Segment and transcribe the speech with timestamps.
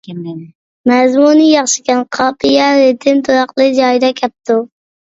[0.91, 2.01] مەزمۇنى ياخشىكەن.
[2.19, 4.61] قاپىيە، رىتىم، تۇراقلىرى جايىدا كەپتۇ.